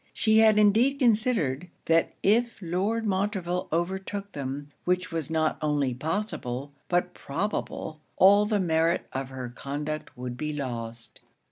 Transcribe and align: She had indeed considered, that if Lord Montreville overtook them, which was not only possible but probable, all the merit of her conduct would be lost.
She 0.13 0.39
had 0.39 0.57
indeed 0.57 0.97
considered, 0.97 1.67
that 1.85 2.15
if 2.23 2.57
Lord 2.59 3.05
Montreville 3.05 3.67
overtook 3.71 4.31
them, 4.31 4.71
which 4.83 5.11
was 5.11 5.29
not 5.29 5.59
only 5.61 5.93
possible 5.93 6.71
but 6.89 7.13
probable, 7.13 8.01
all 8.17 8.47
the 8.47 8.59
merit 8.59 9.05
of 9.13 9.29
her 9.29 9.49
conduct 9.49 10.17
would 10.17 10.37
be 10.37 10.53
lost. 10.53 11.21